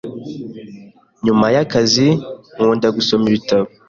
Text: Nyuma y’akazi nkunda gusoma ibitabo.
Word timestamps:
Nyuma 1.25 1.45
y’akazi 1.55 2.07
nkunda 2.53 2.87
gusoma 2.97 3.25
ibitabo. 3.31 3.67